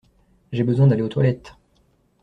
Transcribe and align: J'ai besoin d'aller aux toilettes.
J'ai 0.51 0.63
besoin 0.63 0.87
d'aller 0.87 1.03
aux 1.03 1.07
toilettes. 1.09 1.53